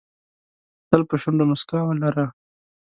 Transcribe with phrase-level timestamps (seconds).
[0.89, 2.25] تل په شونډو موسکا ولره.